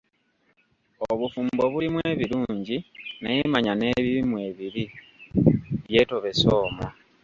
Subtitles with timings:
[1.11, 2.77] Obufumbo bulimu ebirungi
[3.21, 4.83] naye manya n'ebibi mwebiri,
[5.85, 6.85] byetobese omwo.